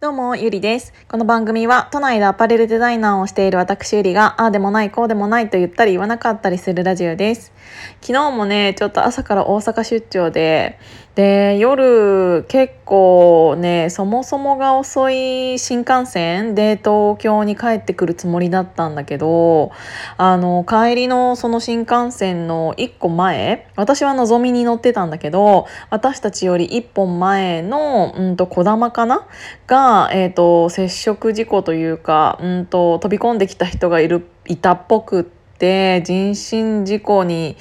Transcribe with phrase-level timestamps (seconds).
[0.00, 0.92] どうも、ゆりです。
[1.08, 7.52] この番組は、都内でアパレルデザイナーをしている私ゆりが、ああでもない、こうでもないと言ったり言わなかったりするラジオです。
[8.00, 10.78] 昨日もね、ちょっと朝から大阪出張で、
[11.16, 19.72] で、夜結構ね、そもそもが遅い新幹線で東京に帰ってくるつもりだったんだけど、
[20.16, 29.26] あの、帰りのその新幹線の1個前、私はのぞみに乗ってたんだけど、私たちより1本前の、うんと、こだまかな？
[29.66, 37.56] が、え、ー、と、接触事故というか、うんと、飛び込んできた人がいる、いたっぽくって、人身事故に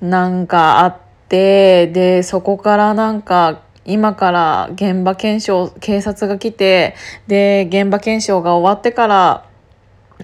[0.00, 9.46] なんかあ、ってでそこからなんか今から現場検証警察が来てで現場検証が終わってから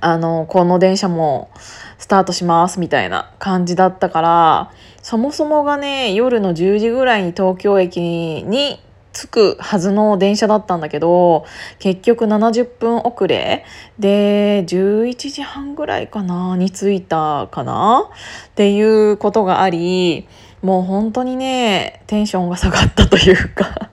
[0.00, 1.50] あのこの電車も
[1.98, 4.72] スタートしますみたいな感じだったから
[5.02, 8.80] そもそもがね夜の10時ぐらいに東京駅に
[9.14, 11.46] 着くはずの電車だったんだけど
[11.78, 13.64] 結局70分遅れ。
[13.98, 18.10] で11時半ぐらいかなに着いたかな
[18.48, 20.26] っていうことがあり
[20.62, 23.90] もう本当にねテンションが下がったというか。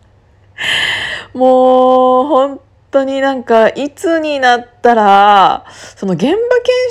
[1.34, 2.60] もう本
[2.92, 5.66] 当になんかいつになったら
[5.96, 6.40] その現場検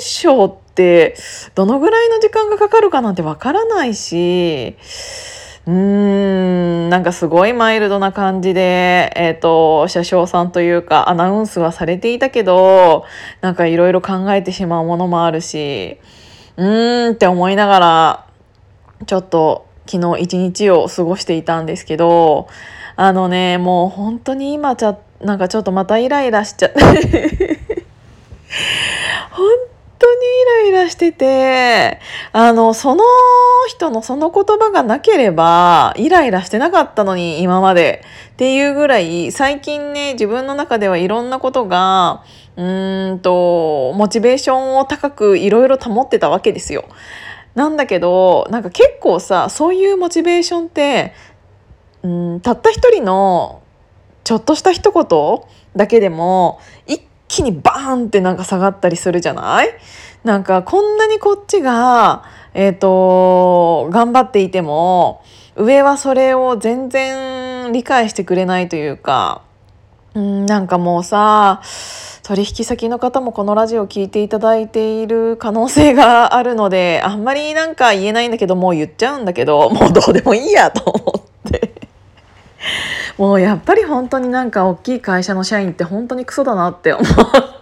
[0.01, 1.15] 証って
[1.55, 4.75] どのぐらいの時間がかかるかなんてわからないし
[5.67, 13.05] うーんなんかすごいマイルドな感じで、えっ、ー、と車掌さんというかアナウンスはされていたけど
[13.41, 15.97] なんかいろいろ考えてしまうものもあるし
[16.57, 18.27] うーんって思いながら
[19.05, 22.47] ちょっと昨日一日を過ごしていたんですけど
[22.95, 27.59] あのねもう本当に今ちゃなんかちょっとまたイライラしちゃって。
[29.31, 29.47] 本
[30.21, 31.99] にイライラしてて
[32.31, 33.03] あのその
[33.67, 42.23] 人のその言葉がなければイライラしてなかったのに今までっていうぐらい最近ね自分の中ではいろんなことが
[42.55, 46.85] うーんとモチベーションを高くいろいろ保ってたわけですよ。
[47.55, 51.13] なんだけどなんか結構さそういうモチベーションって
[52.03, 53.61] うんたった一人の
[54.23, 55.39] ちょっとした一言
[55.75, 57.01] だけでも一
[57.31, 59.69] 気にバーンってなんか下がったりするじゃない？
[60.25, 65.23] なんかこんなにこっちが、えーと、頑張っていても
[65.55, 69.43] 上はそれを全然理解してくれないというか
[70.13, 71.61] うんなんかもうさ
[72.23, 81.71] 取引先の方もこのラジオを聞いていただいている可能性があるのであんまりなんか言えないんだけどもう言っちゃうんだけどもうどうでもいいやと思って。
[83.17, 87.05] もうやっぱり本当になんか大きい会社の社員って本当にクソだなって思っ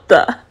[0.08, 0.44] た。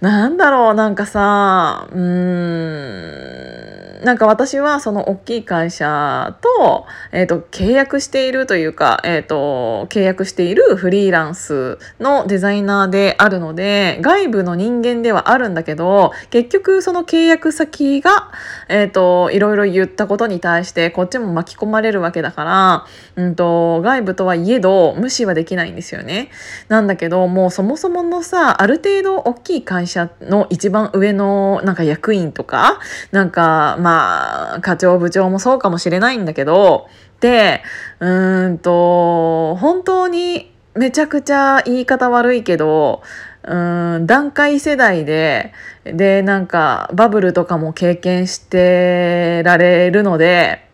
[0.00, 3.61] なんだろうなんかさうーん。
[4.02, 18.32] なんか私はその大きい会社と,、えーと、契約しているというか、えーと、契約しているフリーランスのデザイナーであるので外部の人間ではあるんだけど結局その契約先が、
[18.68, 22.86] えーと、いろいろ言ったことに対してこっちも巻き込まれるわけだから、
[23.16, 26.30] うんと、外部とはいえど無視はできないんですよね。
[26.68, 32.80] なんだけどもうそもそものさある程度大きい会社の一番上のなんか役員とか
[33.12, 36.88] なんかまあまあ、課長部長もそうかもしれないんだけど、
[37.20, 37.62] で、
[38.00, 43.02] うんと、本当にめちゃくちゃ言い方悪いけど、
[43.44, 45.52] うん段階世代で
[45.84, 50.64] でなんかバブルとかも経験してられるので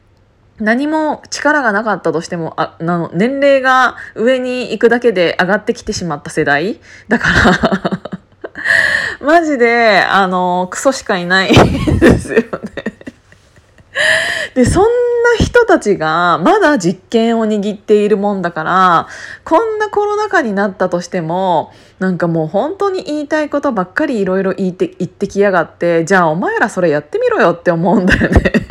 [0.58, 6.78] 何も力がなかったとしてもあの年齢が上に行くだけで上がってきてしまった世代。
[7.08, 8.00] だから
[9.26, 11.52] マジであのクソしかいない
[12.00, 12.97] ですよね。
[14.54, 14.88] でそんな
[15.38, 19.08] 人たちがまだ実験を握っているもんだから
[19.44, 24.88] こんなコロナ禍になったとしてもなんかもう本当に言いたいことばっかりいろいろ言って
[25.28, 28.67] きやがってじゃあお前らそれやってみろよって思うんだよね。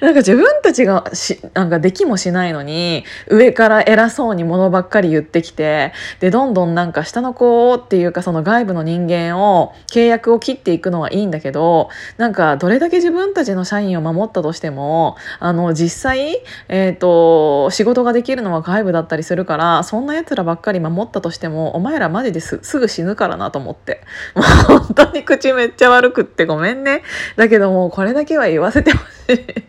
[0.00, 24.02] なんか自分たちがしなんかできもしないのに上から偉そうにものばっかり言ってきてでどんどんなんか下の子っていうかその外部の人間を契約を切っていくのはいいんだけどなんかどれだけ自分たちの社員を守ったとしてもあの実際、えーと、仕事ができるのは外部だったりするからそんなやつらばっかり守ったとしてもお前らマジですすぐ死ぬからなと思って
[24.34, 24.44] もう
[24.80, 27.02] 本当に口めっちゃ悪くってごめんね
[27.36, 28.98] だけどもうこれだけは言わせてほ
[29.28, 29.67] しい。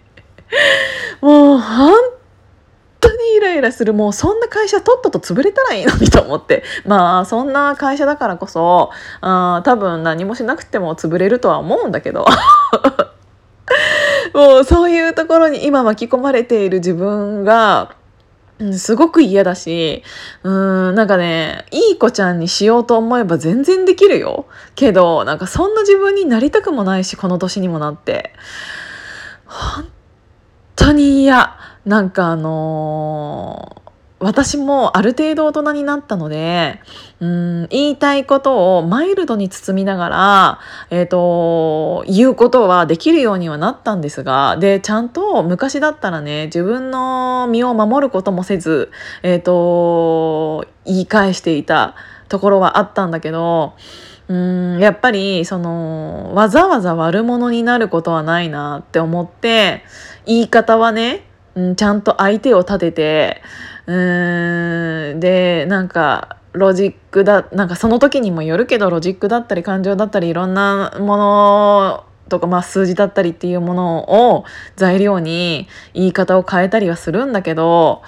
[1.22, 1.94] もう本
[3.00, 8.92] 当にイライラするもうそんな会社とっとと潰れたらいいのにと思って まあそんな会社だからこそ
[9.22, 12.26] あ多分何もしなくても潰れるとは思うんだけど
[14.34, 17.96] もうそういうところに今巻き込まれている自分が
[18.74, 20.04] すごく嫌だし、
[20.44, 24.48] うん、なんかね、いい子ちゃんにしようと思えば全然できるよ。
[24.76, 28.34] けど、なんかそんな自分になりたくもないし、この年にもなって。
[29.46, 29.88] 本
[30.80, 31.56] 当に嫌。
[31.86, 33.80] なんかあのー
[34.20, 36.82] 私もある程度大人になったので、
[37.22, 40.60] うん、言いたいことをマイルドに包みながら、
[40.90, 48.92] えっ、と、言うことはできるようにはなったんですが、で、ちゃんと昔だったらね、自分の身を守ることもせず、
[49.24, 51.96] えっ、と、言い返していた
[52.28, 53.76] ところはあったんだけど、
[54.30, 59.84] うん、やっぱり、その、わざわざ悪者になることはないなって思って、
[60.26, 63.42] 言い方はね、うん、ちゃんと相手を立てて、
[63.90, 74.46] うんでなんかロジックだなんかその時にもよるけどロジックだったり感情だったりいろんなものとか、まあ、数字だったりっていうものを
[74.76, 78.04] 材料に言い方を変えたりはするんだけど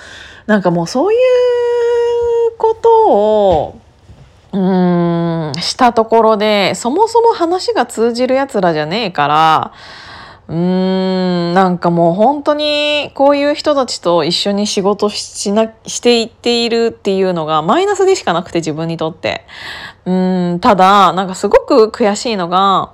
[0.45, 3.80] なんかもうそういうことを
[4.53, 9.73] うーんしたところでそもそも話が通じるやつらじゃねえから
[10.47, 19.45] うーんなんかもう本当にこういう人たちと一緒に仕事しなしていっているっていうのがマイナスでしかなくて自分にとって。
[20.03, 22.93] うんただなんかすごく悔しいのが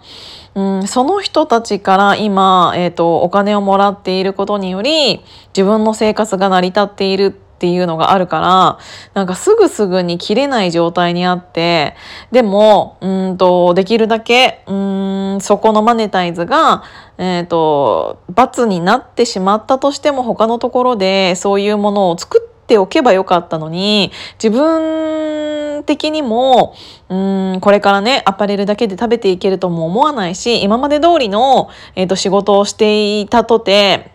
[0.55, 5.21] うん、その人たちから今、えー、とお金をもらっていることにより
[5.55, 8.77] 自分の生活が成り立っているってっていうのがあるから
[9.15, 11.95] なんかすぐすぐに切れない状態にあって
[12.31, 16.83] でもうんとできるだけうんそこのマネタイズが、
[17.17, 24.11] えー、と罰になってしまったとしても他のところでそういうものを作っておけばよかったのに
[24.41, 26.75] 自分的にも
[27.09, 27.15] う
[27.55, 34.11] んこれからねアパレルだけで食べていけるとも思わないし今まで通りの、えー、と仕事をしていたとて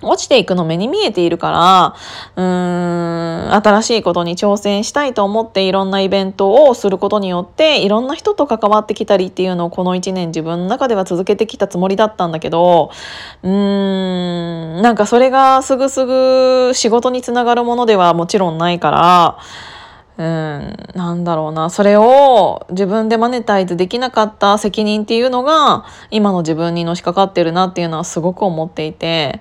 [0.00, 1.94] 落ちていくの目に見えているから
[2.36, 12.90] うーん新しいことに挑戦したいと思っていろんなイベントをすることによっていろんな人と関わってきたりっていうのをこの1年自分の中では続けてきたつもりだったんだけど
[13.42, 19.38] うーんなんかそれがすぐすぐ仕事につながるものではもちろんないから。
[20.18, 29.40] うん、なんだろうなそれを自分でマネタイズできなかった責任っていうのが今の自分にのしかかってるなっていうのはすごく思っていて。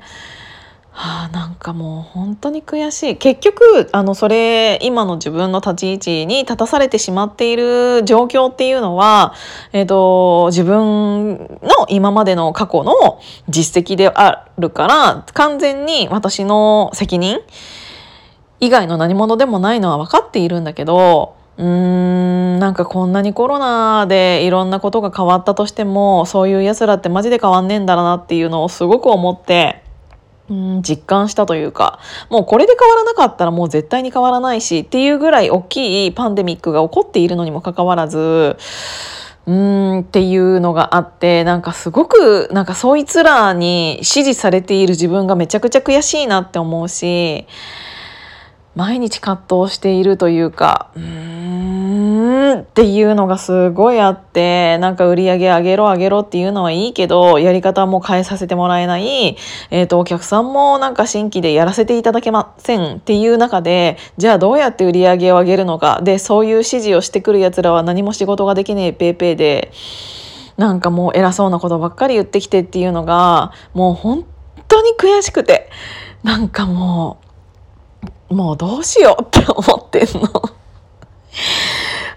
[1.00, 9.36] はあ、なんかもう本当に悔しい結局あのそれ今の自分の立ち位置に立たされてしまっている状況っていうのは、
[9.74, 17.42] えー、と自分の今までの過去の実績であるから完全に私の責任
[18.60, 29.86] 以外の何者でもないのは分かっているんだけどうーんなんかこんなにコロナでいろんなことが変わったとしてもそういう奴らってマジで変わんねえんだなっていうのをすごく思って。
[30.50, 32.00] うん実感したというか
[32.30, 38.58] もうこれで変わらなかったらもう絶対に変わらないしっていうぐらい大きいパンデミックが起こっているのにもかかわらず
[39.46, 47.46] うーんっていうのがあってなんかすごくなんかそいつらに支持されている自分がめちゃくちゃ悔しいなって思うし
[48.78, 59.36] 毎日葛藤しているというかうーんっていうのがすごいあってなんか売り上げ上げろ上げろっていうのはいいけどやり方も変えさせてもらえない、
[59.72, 69.72] えー、とお客さんもなんか新規でやらせていただけませんっていう中でじゃあどうやって売り上げを上げるのかでそういう指示をしてくるやつらは何も仕事ができねえペーペーで
[70.56, 74.24] なんかもう偉そうなことばっかり言ってきてっていうのがもう本
[74.68, 75.72] 当に悔しくて
[76.22, 77.27] なんかもう。
[78.30, 80.24] もうどうしようって思ってんの。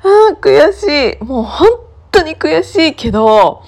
[0.03, 1.25] あー悔しい。
[1.25, 1.69] もう本
[2.11, 3.63] 当に悔しいけど、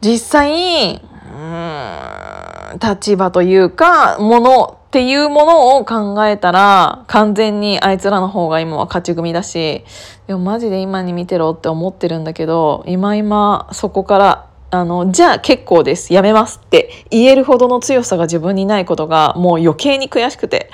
[0.00, 9.84] 実際、うん、立場というか、ものっていうものを考えたら、完全にあいつらの方が今は勝ち組だし、
[10.26, 16.14] でもマジで今に見てろって思ってるんだけど、今今そこからあの、じゃあ結構です。
[16.14, 20.70] やめますって言えるほどの強さが自分にないことがもう余計に悔しくて。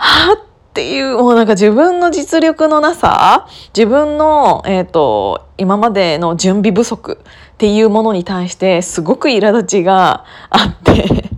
[0.00, 11.30] はあっていう、もうなんか自分の実力のなさ、自分の、えっ、と、今までの準備不足っていうものに対してすごく苛立ちがあって、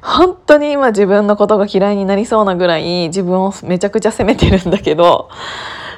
[0.00, 5.28] 本当に今自分のことが嫌いになりそうなぐらい自分をめちゃくちゃ責めてるんだけど、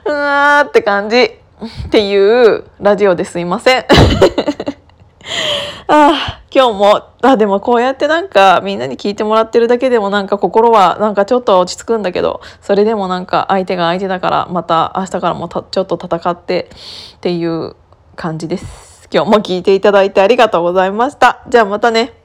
[0.07, 3.85] うわーって感じっていうラジオですいません。
[6.59, 16.69] 今日もあでもこうやってなんかみんなに聞いてもらってるだけでもなんか心はなんかちょっと落ち着くんだけどそれでもなんか相手が相手だからまた明日からもちょっと戦って
[17.15, 17.77] っていう
[18.17, 19.09] 感じです。
[19.13, 21.45] 今日も聞いていただいてありがとうございました。
[21.49, 22.18] じゃあまたね。